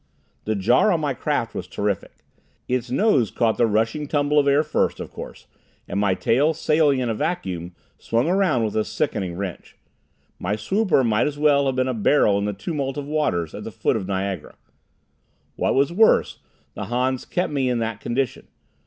The 0.45 0.55
jar 0.55 0.91
on 0.91 0.99
my 0.99 1.13
craft 1.13 1.53
was 1.53 1.67
terrific. 1.67 2.23
Its 2.67 2.89
nose 2.89 3.29
caught 3.29 3.57
the 3.57 3.67
rushing 3.67 4.07
tumble 4.07 4.39
of 4.39 4.47
air 4.47 4.63
first, 4.63 4.99
of 4.99 5.11
course, 5.11 5.45
and 5.87 5.99
my 5.99 6.15
tail 6.15 6.55
sailing 6.55 6.97
in 6.97 7.07
a 7.11 7.13
vacuum, 7.13 7.75
swung 7.99 8.27
around 8.27 8.65
with 8.65 8.75
a 8.75 8.83
sickening 8.83 9.35
wrench. 9.37 9.77
My 10.39 10.55
swooper 10.55 11.03
might 11.05 11.27
as 11.27 11.37
well 11.37 11.67
have 11.67 11.75
been 11.75 11.87
a 11.87 11.93
barrel 11.93 12.39
in 12.39 12.45
the 12.45 12.53
tumult 12.53 12.97
of 12.97 13.05
waters 13.07 13.53
at 13.53 13.63
the 13.63 13.71
foot 13.71 13.95
of 13.95 14.07
Niagara. 14.07 14.55
What 15.55 15.75
was 15.75 15.93
worse, 15.93 16.39
the 16.73 16.85
Hans 16.85 17.23
kept 17.23 17.53
me 17.53 17.69
in 17.69 17.77
that 17.77 18.01
condition. 18.01 18.47